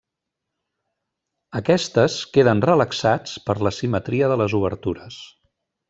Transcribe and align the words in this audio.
Aquestes 1.59 2.17
queden 2.39 2.65
relaxats 2.69 3.37
per 3.51 3.57
la 3.69 3.73
simetria 3.81 4.31
de 4.35 4.41
les 4.45 4.61
obertures. 4.63 5.21